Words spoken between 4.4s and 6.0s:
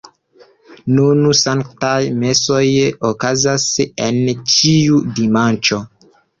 ĉiu dimanĉo.